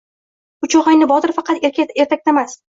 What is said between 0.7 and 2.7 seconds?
og‘ayni botir faqat ertakdamas